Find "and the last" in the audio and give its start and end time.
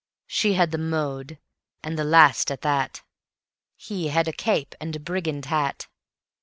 1.83-2.49